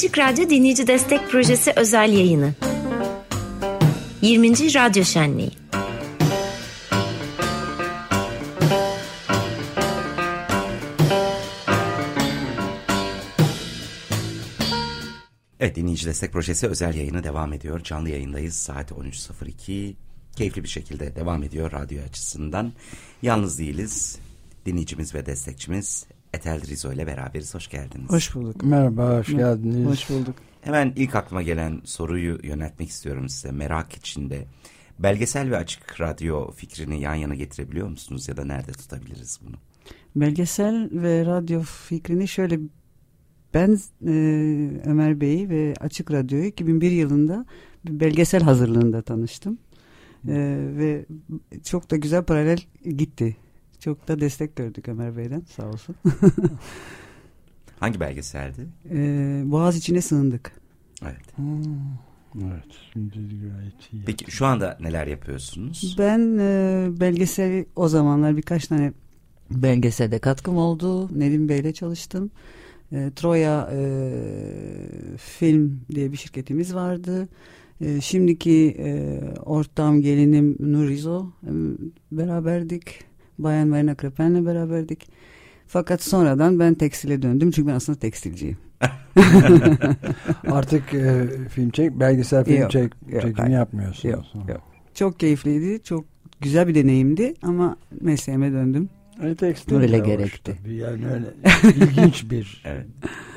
[0.00, 2.54] Açık Radyo Dinleyici Destek Projesi özel yayını.
[4.22, 4.74] 20.
[4.74, 5.50] Radyo Şenliği.
[15.60, 17.80] Evet dinleyici destek projesi özel yayını devam ediyor.
[17.80, 18.54] Canlı yayındayız.
[18.54, 19.94] Saat 13.02.
[20.36, 22.72] Keyifli bir şekilde devam ediyor radyo açısından.
[23.22, 24.18] Yalnız değiliz.
[24.66, 27.54] Dinleyicimiz ve destekçimiz Etel Rizo ile beraberiz.
[27.54, 28.10] Hoş geldiniz.
[28.10, 28.64] Hoş bulduk.
[28.64, 29.86] Merhaba, hoş geldiniz.
[29.86, 30.34] Hoş bulduk.
[30.60, 33.52] Hemen ilk aklıma gelen soruyu yönetmek istiyorum size.
[33.52, 34.44] Merak içinde.
[34.98, 39.56] Belgesel ve açık radyo fikrini yan yana getirebiliyor musunuz ya da nerede tutabiliriz bunu?
[40.16, 42.58] Belgesel ve radyo fikrini şöyle
[43.54, 44.12] ben e,
[44.84, 47.46] Ömer Bey ve Açık Radyo'yu 2001 yılında
[47.84, 49.58] bir belgesel hazırlığında tanıştım.
[50.28, 50.34] E,
[50.78, 51.06] ve
[51.64, 53.36] çok da güzel paralel gitti.
[53.80, 55.96] Çok da destek gördük Ömer Bey'den sağ olsun.
[57.80, 58.66] Hangi belgeseldi?
[58.90, 58.96] e,
[59.44, 60.52] Boğaz içine sığındık.
[61.02, 61.36] Evet.
[61.36, 61.64] Hmm,
[62.36, 64.04] evet, şimdi gayet iyi.
[64.06, 65.96] Peki şu anda neler yapıyorsunuz?
[65.98, 68.92] Ben e, belgesel o zamanlar birkaç tane
[69.50, 71.18] belgeselde katkım oldu.
[71.18, 72.30] Nedim Bey'le çalıştım.
[72.92, 73.80] E, Troya e,
[75.16, 77.28] Film diye bir şirketimiz vardı.
[77.80, 81.50] E, şimdiki e, ortağım gelinim Nur Rizo e,
[82.12, 83.09] beraberdik.
[83.42, 85.08] Bayan Marina Krepen'le beraberdik.
[85.66, 88.58] Fakat sonradan ben tekstile döndüm çünkü ben aslında tekstilciyim.
[90.50, 93.54] Artık e, film çek, belgesel film Yok, çek, yok, çekimi hayır.
[93.54, 94.32] yapmıyorsunuz.
[94.34, 94.60] Yok, yok.
[94.94, 96.04] Çok keyifliydi, çok
[96.40, 98.88] güzel bir deneyimdi ama mesleğime döndüm.
[99.22, 100.56] E, tekstil Öyle gerekti.
[100.62, 100.74] tabii.
[100.74, 101.26] Yani öyle
[101.76, 102.86] ilginç bir, Evet.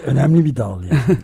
[0.05, 0.99] önemli bir dal yani.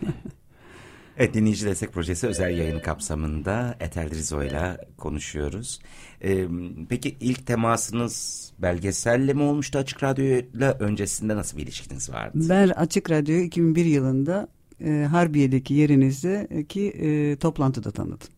[1.18, 5.80] Evet dinleyici destek projesi özel yayını kapsamında Etel Rizo ile konuşuyoruz.
[6.24, 6.44] Ee,
[6.88, 12.38] peki ilk temasınız belgeselle mi olmuştu Açık Radyo'yla öncesinde nasıl bir ilişkiniz vardı?
[12.48, 14.48] Ben Açık Radyo'yu 2001 yılında
[14.84, 18.28] e, Harbiye'deki yerinizdeki e, toplantıda tanıdım.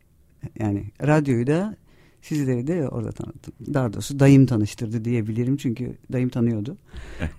[0.59, 1.77] Yani radyoyu da
[2.23, 3.75] sizleri de orada tanıdım.
[3.75, 6.77] Daha doğrusu dayım tanıştırdı diyebilirim çünkü dayım tanıyordu.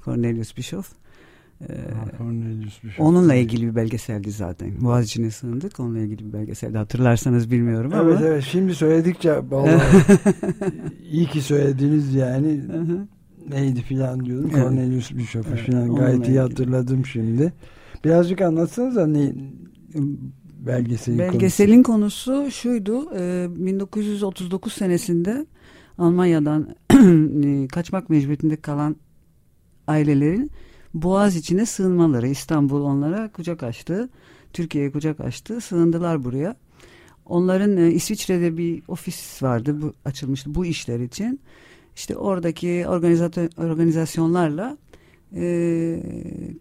[0.05, 1.03] Cornelius Bischoff.
[2.81, 3.06] Şey.
[3.06, 4.81] onunla ilgili bir belgeseldi zaten.
[4.81, 5.79] Boğaziçi'ne sığındık.
[5.79, 6.78] Onunla ilgili bir belgeseldi.
[6.78, 8.09] Hatırlarsanız bilmiyorum ama.
[8.09, 9.41] Evet evet şimdi söyledikçe
[11.12, 12.62] iyi ki söylediniz yani
[13.50, 14.51] neydi filan diyordum.
[14.53, 14.63] Evet.
[14.63, 17.53] Cornelius Bishop'u Evet, filan gayet iyi hatırladım şimdi.
[18.03, 19.34] Birazcık anlatsanıza ne
[20.59, 21.34] belgeselin konusu.
[21.34, 23.16] Belgeselin konusu şuydu.
[23.16, 25.45] e, 1939 senesinde
[25.97, 26.75] Almanya'dan
[27.44, 28.95] e, kaçmak mecburiyetinde kalan
[29.88, 30.51] ailelerin
[30.94, 32.28] Boğaz içine sığınmaları.
[32.28, 34.09] İstanbul onlara kucak açtı.
[34.54, 35.62] Türkiye'ye kucak açtı.
[35.62, 36.56] Sığındılar buraya.
[37.26, 39.81] Onların e, İsviçre'de bir ofis vardı.
[39.81, 41.40] Bu açılmıştı bu işler için.
[41.96, 42.86] İşte oradaki
[43.58, 44.78] organizasyonlarla
[45.36, 46.04] e,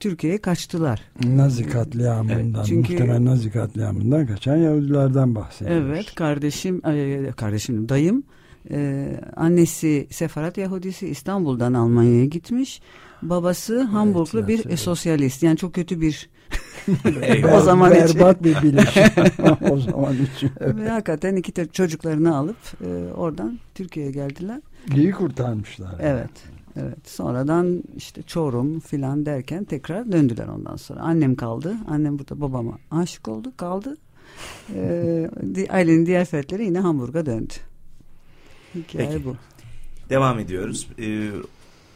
[0.00, 1.02] Türkiye'ye kaçtılar.
[1.24, 5.86] Nazi katliamından, Evet, çünkü- muhtemelen Nazi katliamından kaçan Yahudilerden bahsediyoruz.
[5.90, 8.22] Evet kardeşim e, kardeşim dayım
[8.70, 12.80] e, annesi Sefarat Yahudisi İstanbul'dan Almanya'ya gitmiş.
[13.22, 14.78] Babası Hamburglu bir evet.
[14.78, 15.42] sosyalist.
[15.42, 16.30] Yani çok kötü bir
[17.56, 18.18] o zaman için.
[18.18, 19.04] Berbat bir bileşim
[19.70, 20.50] o zaman için.
[20.60, 20.76] Evet.
[20.76, 24.60] Ve hakikaten iki tane çocuklarını alıp e, oradan Türkiye'ye geldiler.
[24.96, 25.94] İyi kurtarmışlar.
[26.00, 26.30] Evet.
[26.76, 27.08] Evet.
[27.08, 31.00] Sonradan işte Çorum filan derken tekrar döndüler ondan sonra.
[31.00, 31.76] Annem kaldı.
[31.88, 33.52] Annem burada babama aşık oldu.
[33.56, 33.96] Kaldı.
[34.74, 35.30] Ee,
[35.70, 37.52] ailenin diğer fertleri yine Hamburg'a döndü.
[38.74, 39.24] Hikaye Peki.
[39.24, 39.36] bu.
[40.10, 40.88] Devam ediyoruz.
[40.98, 41.30] Ee,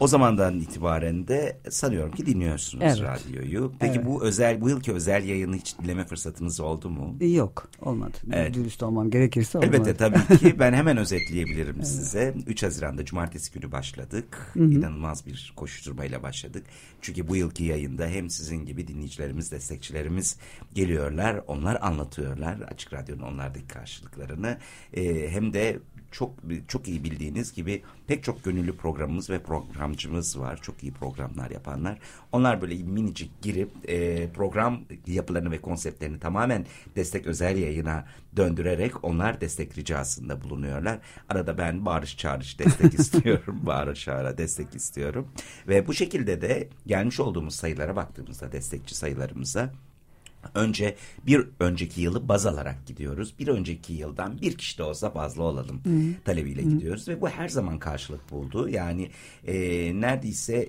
[0.00, 3.02] o zamandan itibaren de sanıyorum ki dinliyorsunuz Evet.
[3.02, 3.72] radyoyu.
[3.78, 4.06] Peki Evet.
[4.06, 7.16] bu özel bu yılki özel yayını hiç dinleme fırsatınız oldu mu?
[7.20, 8.16] Yok olmadı.
[8.32, 8.54] Evet.
[8.54, 9.76] Dürüst olmam gerekirse olmadı.
[9.76, 12.34] Elbette tabii ki ben hemen özetleyebilirim size.
[12.46, 14.50] 3 Haziran'da cumartesi günü başladık.
[14.52, 14.64] Hı hı.
[14.72, 16.64] İnanılmaz bir koşturmayla başladık.
[17.00, 20.36] Çünkü bu yılki yayında hem sizin gibi dinleyicilerimiz, destekçilerimiz
[20.74, 21.40] geliyorlar.
[21.46, 24.58] Onlar anlatıyorlar Açık Radyo'nun onlardaki karşılıklarını.
[24.94, 25.78] Ee, hem de
[26.16, 26.32] çok
[26.68, 30.58] çok iyi bildiğiniz gibi pek çok gönüllü programımız ve programcımız var.
[30.62, 31.98] Çok iyi programlar yapanlar.
[32.32, 36.66] Onlar böyle minicik girip e, program yapılarını ve konseptlerini tamamen
[36.96, 40.98] destek özel yayına döndürerek onlar destek ricasında bulunuyorlar.
[41.28, 43.60] Arada ben bağırış çağırış destek istiyorum.
[43.62, 45.28] Bağırış çağıra destek istiyorum.
[45.68, 49.72] Ve bu şekilde de gelmiş olduğumuz sayılara baktığımızda destekçi sayılarımıza
[50.54, 50.96] Önce
[51.26, 53.34] bir önceki yılı baz alarak gidiyoruz.
[53.38, 55.80] Bir önceki yıldan bir kişi de olsa fazla olalım
[56.24, 57.08] talebiyle gidiyoruz.
[57.08, 58.68] Ve bu her zaman karşılık buldu.
[58.68, 59.10] Yani
[59.46, 59.54] e,
[60.00, 60.68] neredeyse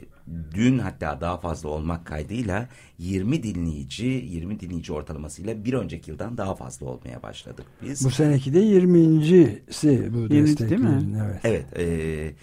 [0.54, 2.70] dün hatta daha fazla olmak kaydıyla
[3.00, 8.06] 20 dinleyici, 20 dinleyici ortalamasıyla bir önceki yıldan daha fazla olmaya başladık biz.
[8.06, 10.30] Bu seneki de 20.si bu 20.
[10.30, 10.48] değil mi?
[10.48, 11.14] desteklerin.
[11.14, 11.42] Evet.
[11.44, 11.66] Evet.
[11.78, 12.34] e,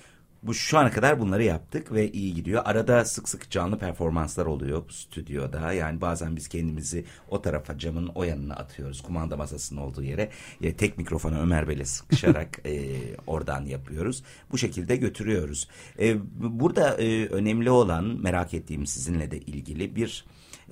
[0.44, 2.62] Bu şu ana kadar bunları yaptık ve iyi gidiyor.
[2.64, 5.72] Arada sık sık canlı performanslar oluyor stüdyoda.
[5.72, 9.02] Yani bazen biz kendimizi o tarafa camın o yanına atıyoruz.
[9.02, 10.30] Kumanda masasının olduğu yere.
[10.62, 12.96] E, tek mikrofona Ömer Bey'le sıkışarak e,
[13.26, 14.24] oradan yapıyoruz.
[14.52, 15.68] Bu şekilde götürüyoruz.
[15.98, 20.24] E, burada e, önemli olan merak ettiğim sizinle de ilgili bir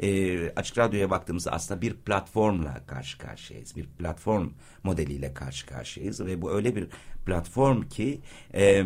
[0.02, 3.76] e, Açık Radyo'ya baktığımızda aslında bir platformla karşı karşıyayız.
[3.76, 4.50] Bir platform
[4.82, 6.88] modeliyle karşı karşıyayız ve bu öyle bir
[7.26, 8.20] platform ki
[8.54, 8.84] e,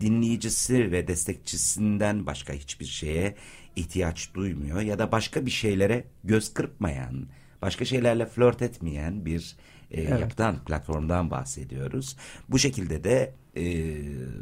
[0.00, 3.34] dinleyicisi ve destekçisinden başka hiçbir şeye
[3.76, 7.26] ihtiyaç duymuyor ya da başka bir şeylere göz kırpmayan,
[7.62, 9.56] başka şeylerle flört etmeyen bir
[9.90, 10.20] e, evet.
[10.20, 12.16] yapıdan, platformdan bahsediyoruz.
[12.48, 13.64] Bu şekilde de e,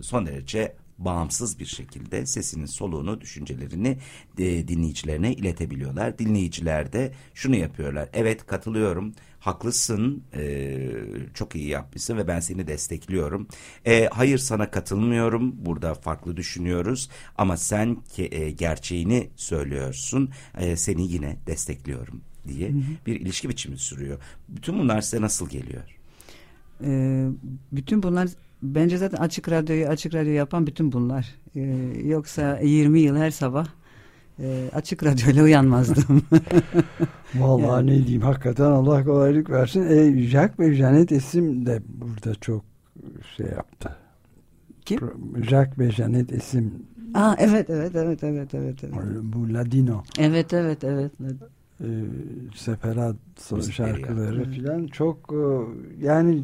[0.02, 3.98] son derece bağımsız bir şekilde sesinin soluğunu, düşüncelerini
[4.38, 6.18] e, dinleyicilerine iletebiliyorlar.
[6.18, 8.08] Dinleyiciler de şunu yapıyorlar.
[8.12, 9.14] Evet katılıyorum.
[9.40, 10.24] Haklısın.
[10.34, 10.78] E,
[11.34, 13.48] çok iyi yapmışsın ve ben seni destekliyorum.
[13.86, 15.54] E, hayır sana katılmıyorum.
[15.56, 17.10] Burada farklı düşünüyoruz.
[17.38, 20.30] Ama sen ke, e, gerçeğini söylüyorsun.
[20.58, 22.82] E, seni yine destekliyorum diye hı hı.
[23.06, 24.18] bir ilişki biçimi sürüyor.
[24.48, 25.82] Bütün bunlar size nasıl geliyor?
[26.84, 27.28] Ee,
[27.72, 28.28] bütün bunlar
[28.62, 31.34] bence zaten açık radyoyu açık radyo yapan bütün bunlar.
[31.56, 31.60] Ee,
[32.04, 33.66] yoksa 20 yıl her sabah
[34.42, 36.22] e, açık radyoyla uyanmazdım.
[37.34, 37.90] Vallahi yani.
[37.90, 39.86] ne diyeyim hakikaten Allah kolaylık versin.
[39.90, 42.64] E, Jack ve Janet isim de burada çok
[43.36, 43.96] şey yaptı.
[44.84, 45.00] Kim?
[45.48, 46.72] Jack ve Janet isim.
[47.14, 48.84] Aa evet evet evet evet evet.
[48.84, 48.94] evet.
[49.22, 50.02] Bu Ladino.
[50.18, 51.12] Evet evet evet.
[51.80, 51.86] E,
[52.56, 53.16] separat
[53.70, 55.42] şarkıları filan çok e,
[56.06, 56.42] yani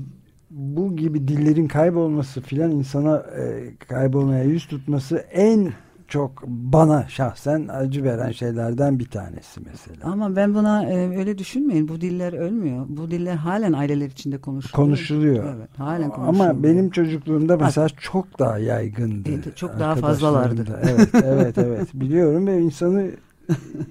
[0.50, 5.72] bu gibi dillerin kaybolması filan insana e, kaybolmaya yüz tutması en
[6.08, 10.12] çok bana şahsen acı veren şeylerden bir tanesi mesela.
[10.12, 11.88] Ama ben buna e, öyle düşünmeyin.
[11.88, 12.86] Bu diller ölmüyor.
[12.88, 14.86] Bu diller halen aileler içinde konuşuluyor.
[14.86, 15.56] Konuşuluyor.
[15.56, 16.50] Evet, halen konuşuluyor.
[16.50, 19.30] Ama benim çocukluğumda mesela Bak, çok daha yaygındı.
[19.30, 20.80] E, çok daha fazlalardı.
[20.82, 21.88] Evet, evet, evet.
[21.94, 23.10] Biliyorum ve insanı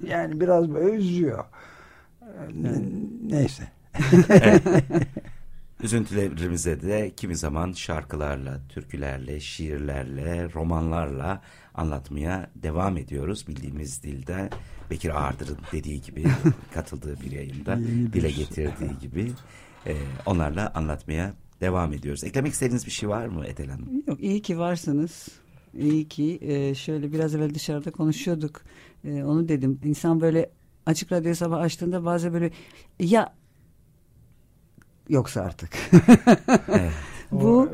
[0.08, 1.44] yani biraz böyle üzüyor.
[2.60, 2.82] Evet.
[3.30, 3.62] Neyse.
[5.86, 11.42] Üzüntülerimize de kimi zaman şarkılarla, türkülerle, şiirlerle, romanlarla
[11.74, 13.48] anlatmaya devam ediyoruz.
[13.48, 14.50] Bildiğimiz dilde
[14.90, 16.24] Bekir Ağırdır'ın dediği gibi
[16.74, 17.78] katıldığı bir yayında
[18.12, 18.44] dile şey.
[18.44, 19.32] getirdiği gibi
[19.86, 19.94] e,
[20.26, 22.24] onlarla anlatmaya devam ediyoruz.
[22.24, 24.02] Eklemek istediğiniz bir şey var mı Etel Hanım?
[24.06, 25.28] Yok iyi ki varsınız.
[25.78, 28.62] İyi ki e, şöyle biraz evvel dışarıda konuşuyorduk.
[29.04, 29.80] E, onu dedim.
[29.84, 30.50] İnsan böyle
[30.86, 32.50] açık radyo sabah açtığında bazen böyle
[33.00, 33.34] ya
[35.08, 35.70] yoksa artık.
[36.68, 36.92] evet.
[37.30, 37.70] bu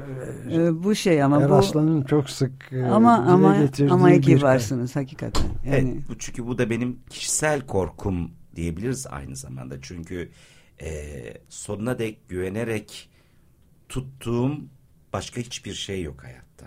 [0.52, 5.42] e, bu şey ama bu çok sık e, ama ama ama iyi varsınız hakikaten.
[5.64, 5.90] Yani.
[5.94, 9.80] Evet, bu çünkü bu da benim kişisel korkum diyebiliriz aynı zamanda.
[9.82, 10.30] Çünkü
[10.82, 13.10] e, sonuna dek güvenerek
[13.88, 14.58] tuttuğum
[15.12, 16.66] başka hiçbir şey yok hayatta.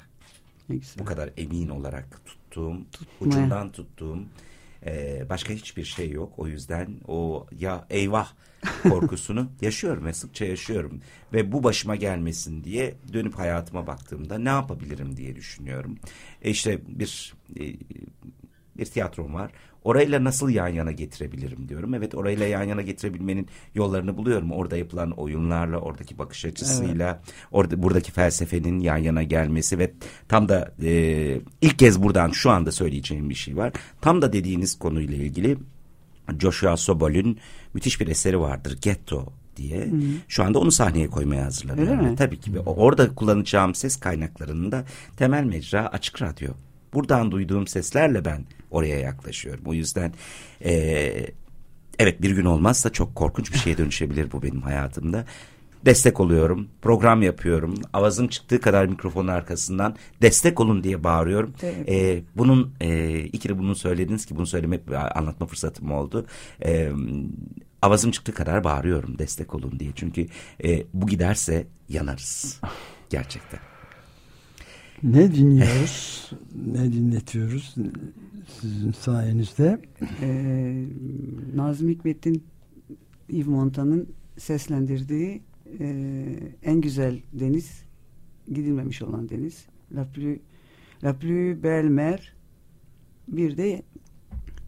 [1.00, 3.30] Bu kadar emin olarak tuttuğum, Tutmaya.
[3.30, 4.20] ucundan tuttuğum
[4.86, 6.34] ee, başka hiçbir şey yok.
[6.38, 8.32] O yüzden o ya eyvah
[8.90, 11.02] korkusunu yaşıyorum ve sıkça yaşıyorum.
[11.34, 15.98] Ve bu başıma gelmesin diye dönüp hayatıma baktığımda ne yapabilirim diye düşünüyorum.
[16.42, 17.64] E işte bir e,
[18.78, 19.52] bir tiyatrom var.
[19.84, 21.94] Orayla nasıl yan yana getirebilirim diyorum.
[21.94, 24.52] Evet orayla yan yana getirebilmenin yollarını buluyorum.
[24.52, 27.36] Orada yapılan oyunlarla, oradaki bakış açısıyla, evet.
[27.52, 29.92] orada buradaki felsefenin yan yana gelmesi ve
[30.28, 33.74] tam da e, ilk kez buradan şu anda söyleyeceğim bir şey var.
[34.02, 35.58] Tam da dediğiniz konuyla ilgili
[36.40, 37.40] Joshua Sobol'ün
[37.74, 38.78] müthiş bir eseri vardır.
[38.82, 39.86] Ghetto diye.
[39.86, 39.92] Hı.
[40.28, 42.16] Şu anda onu sahneye koymaya hazırlanıyorum.
[42.16, 42.60] Tabii ki.
[42.60, 44.86] Orada kullanacağım ses kaynaklarında
[45.18, 46.52] temel mecra açık radyo.
[46.94, 49.64] Buradan duyduğum seslerle ben oraya yaklaşıyorum.
[49.66, 50.14] O yüzden
[50.66, 50.74] e,
[52.00, 55.26] evet bir gün olmazsa çok korkunç bir şeye dönüşebilir bu benim hayatımda.
[55.86, 57.76] Destek oluyorum, program yapıyorum.
[57.94, 61.54] Avazım çıktığı kadar mikrofonun arkasından destek olun diye bağırıyorum.
[61.64, 61.90] Evet.
[61.90, 64.80] E, bunun e, ikili bunu söylediniz ki bunu söyleme
[65.16, 66.26] anlatma fırsatım oldu.
[66.66, 66.92] E,
[67.82, 69.92] avazım çıktığı kadar bağırıyorum destek olun diye.
[69.96, 70.28] Çünkü
[70.64, 72.62] e, bu giderse yanarız
[73.10, 73.60] gerçekten.
[75.04, 76.32] Ne dinliyoruz?
[76.74, 77.76] ne dinletiyoruz
[78.62, 79.82] sizin sayenizde?
[80.22, 80.86] Ee,
[81.56, 82.44] Nazım Hikmet'in
[83.30, 85.42] Yves Montan'ın seslendirdiği
[85.80, 85.88] e,
[86.64, 87.84] en güzel deniz
[88.48, 89.66] gidilmemiş olan deniz.
[89.96, 90.38] La plus,
[91.04, 92.34] La plus belle mer
[93.28, 93.82] bir de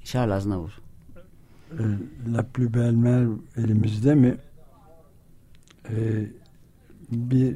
[0.03, 0.81] Charles Aznavour.
[1.71, 1.83] Ee,
[2.33, 4.37] La plus belle mer elimizde mi?
[5.89, 6.27] Ee,
[7.11, 7.55] bir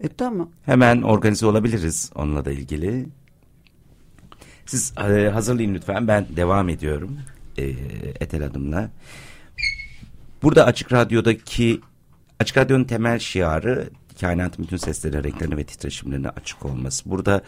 [0.00, 0.50] e tamam.
[0.62, 3.06] Hemen organize olabiliriz onunla da ilgili.
[4.66, 6.08] Siz e, hazırlayın lütfen.
[6.08, 7.18] Ben devam ediyorum.
[7.58, 7.64] E,
[8.20, 8.90] Etel Hanım'la.
[10.44, 11.80] Burada Açık Radyo'daki
[12.40, 17.10] Açık Radyo'nun temel şiarı kainatın bütün seslerine, renklerine ve titreşimlerine açık olması.
[17.10, 17.42] Burada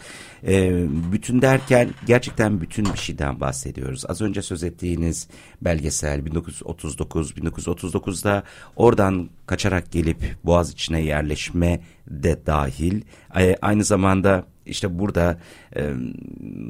[0.47, 0.71] e,
[1.11, 4.03] bütün derken gerçekten bütün bir şeyden bahsediyoruz.
[4.07, 5.27] Az önce söz ettiğiniz
[5.61, 8.43] belgesel 1939, 1939'da
[8.75, 13.01] oradan kaçarak gelip Boğaz içine yerleşme de dahil.
[13.39, 15.39] E, aynı zamanda işte burada
[15.75, 15.93] e,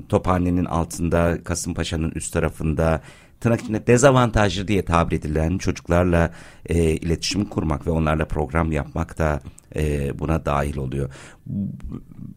[0.09, 3.01] Tophane'nin altında Kasımpaşa'nın üst tarafında
[3.39, 6.31] tırnak içinde dezavantajlı diye tabir edilen çocuklarla
[6.65, 9.41] e, iletişim kurmak ve onlarla program yapmak da
[9.75, 11.09] e, buna dahil oluyor.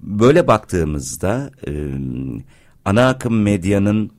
[0.02, 1.71] Böyle baktığımızda e,
[2.85, 4.11] ana akım medyanın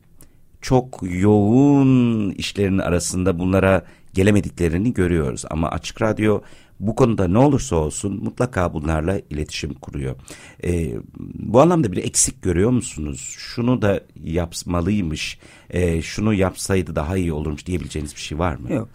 [0.62, 5.46] çok yoğun işlerinin arasında bunlara gelemediklerini görüyoruz.
[5.50, 6.42] Ama Açık Radyo
[6.82, 10.16] bu konuda ne olursa olsun mutlaka bunlarla iletişim kuruyor.
[10.64, 10.94] E,
[11.40, 13.36] bu anlamda bir eksik görüyor musunuz?
[13.38, 18.74] Şunu da yapmalıymış, e, şunu yapsaydı daha iyi olurmuş diyebileceğiniz bir şey var mı?
[18.74, 18.90] Yok,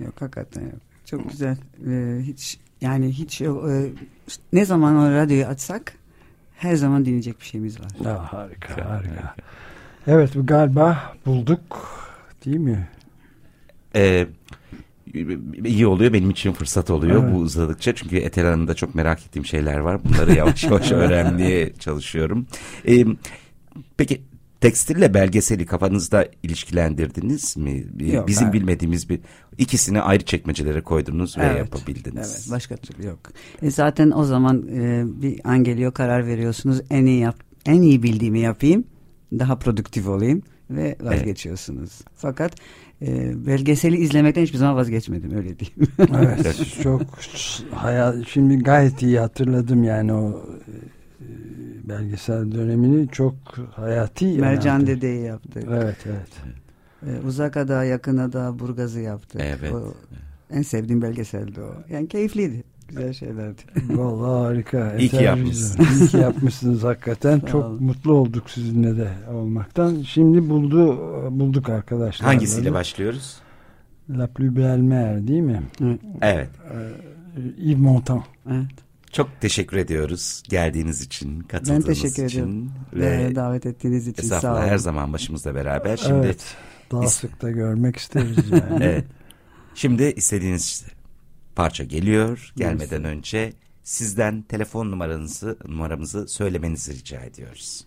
[0.00, 0.80] yok hakikaten yok.
[1.04, 1.56] Çok güzel.
[1.88, 3.48] Ee, hiç yani hiç e,
[4.52, 5.94] ne zaman o radyoyu açsak
[6.56, 7.90] her zaman dinleyecek bir şeyimiz var.
[8.04, 9.34] Ya, harika, harika.
[10.06, 11.88] Evet galiba bulduk
[12.44, 12.88] değil mi?
[13.94, 14.28] Evet
[15.64, 17.34] iyi oluyor benim için fırsat oluyor evet.
[17.34, 22.46] bu uzadıkça çünkü Etel Hanım'da çok merak ettiğim şeyler var bunları yavaş yavaş öğrenmeye çalışıyorum.
[22.88, 23.04] Ee,
[23.96, 24.22] peki
[24.60, 27.84] tekstille belgeseli kafanızda ilişkilendirdiniz mi?
[28.00, 28.52] Yok, Bizim hayır.
[28.52, 29.20] bilmediğimiz bir
[29.58, 32.34] ikisini ayrı çekmecelere koydunuz ve evet, yapabildiniz.
[32.34, 33.18] Evet, başka türlü yok.
[33.62, 36.80] E zaten o zaman e, bir an geliyor karar veriyorsunuz.
[36.90, 38.84] En iyi yap, en iyi bildiğimi yapayım,
[39.32, 41.90] daha produktif olayım ve vazgeçiyorsunuz.
[42.00, 42.12] Evet.
[42.14, 42.54] Fakat
[43.02, 45.92] e, belgeseli izlemekten hiçbir zaman vazgeçmedim öyle diyeyim.
[46.36, 47.02] evet çok
[47.70, 51.28] hayal şimdi gayet iyi hatırladım yani o e,
[51.88, 53.34] belgesel dönemini çok
[53.72, 54.26] hayati.
[54.26, 54.96] Mercan önemli.
[54.96, 55.64] Dede'yi yaptık.
[55.68, 56.30] Evet evet.
[57.06, 59.40] Ee, uzak ada, yakın ada, Burgaz'ı yaptık.
[59.44, 59.72] Evet.
[59.72, 59.94] O,
[60.50, 61.74] en sevdiğim belgeseldi o.
[61.90, 62.64] Yani keyifliydi.
[62.88, 63.62] Güzel şeylerdi.
[63.88, 64.94] Vallahi harika.
[64.96, 66.00] İyi ki yapmışsınız.
[66.00, 67.40] İyi ki yapmışsınız hakikaten.
[67.40, 70.02] Çok mutlu olduk sizinle de olmaktan.
[70.02, 70.98] Şimdi buldu
[71.40, 72.28] bulduk arkadaşlar.
[72.28, 73.36] Hangisiyle başlıyoruz?
[74.10, 75.62] La Plus Belle Mer değil mi?
[76.22, 76.48] Evet.
[76.70, 78.22] Ee, Yves Montand.
[78.50, 78.66] Evet.
[79.12, 82.70] Çok teşekkür ediyoruz geldiğiniz için, katıldığınız ben teşekkür için.
[82.92, 83.28] Ediyorum.
[83.30, 84.60] Ve davet ettiğiniz için sağ olun.
[84.60, 85.96] her zaman başımızda beraber.
[85.96, 86.44] Şimdi evet,
[86.92, 88.84] daha sık da görmek isteriz yani.
[88.84, 89.04] evet.
[89.74, 90.84] Şimdi istediğiniz
[91.56, 92.52] parça geliyor.
[92.56, 93.16] Gelmeden Nasıl?
[93.16, 97.86] önce sizden telefon numaranızı numaramızı söylemenizi rica ediyoruz.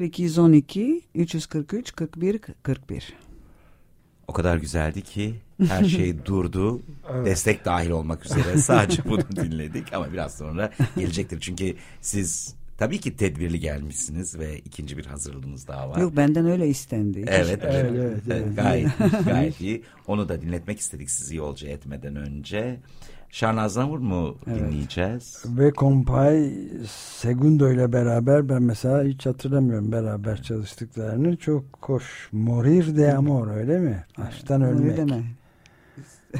[0.00, 3.12] 0212 343 41 41
[4.28, 5.34] o kadar güzeldi ki
[5.68, 6.82] her şey durdu.
[7.12, 7.26] evet.
[7.26, 11.40] Destek dahil olmak üzere sadece bunu dinledik ama biraz sonra gelecektir.
[11.40, 15.98] Çünkü siz tabii ki tedbirli gelmişsiniz ve ikinci bir hazırlığınız daha var.
[15.98, 17.24] Yok benden öyle istendi.
[17.26, 18.88] Evet, evet, evet, evet, Gayet,
[19.24, 19.82] gayet iyi.
[20.06, 22.80] Onu da dinletmek istedik sizi yolcu etmeden önce.
[23.34, 24.60] Şarnaz Navur mu evet.
[24.60, 25.44] dinleyeceğiz?
[25.46, 26.52] Ve Kompay
[26.88, 31.36] Segundo ile beraber ben mesela hiç hatırlamıyorum beraber çalıştıklarını.
[31.36, 32.28] Çok hoş.
[32.32, 34.04] Morir de amor öyle mi?
[34.18, 34.96] Aşktan ölmek.
[34.96, 35.22] deme.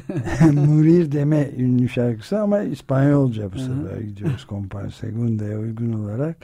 [0.53, 6.37] Murir deme ünlü şarkısı ama İspanyolca bu sefer gidiyoruz Kompay Segundo'ya uygun olarak.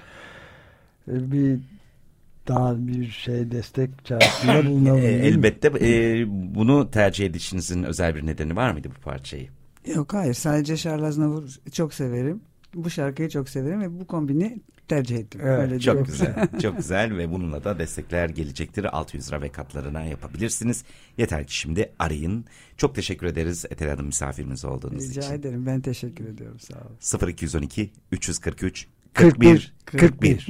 [1.09, 1.59] E, bir
[2.49, 5.01] daha bir şey destek çağrısında bulunalım.
[5.01, 9.49] E, elbette e, bunu tercih edişinizin özel bir nedeni var mıydı bu parçayı?
[9.95, 12.41] Yok hayır sadece Charles Aznavour çok severim.
[12.75, 15.41] Bu şarkıyı çok severim ve bu kombini tercih ettim.
[15.45, 16.49] Evet, Öyle çok güzel.
[16.63, 18.97] çok güzel ve bununla da destekler gelecektir.
[18.97, 20.85] 600 lira ve katlarına yapabilirsiniz.
[21.19, 22.45] Yeter ki şimdi arayın.
[22.77, 25.21] Çok teşekkür ederiz Etel Hanım misafirimiz olduğunuz Rica için.
[25.21, 25.67] Rica ederim.
[25.67, 26.59] Ben teşekkür ediyorum.
[26.61, 27.31] Sağ olun.
[27.31, 30.01] 0212 343 41 41.
[30.01, 30.47] 41.